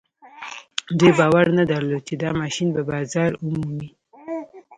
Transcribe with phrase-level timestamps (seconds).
[0.97, 3.89] دوی باور نه درلود چې دا ماشين به بازار ومومي.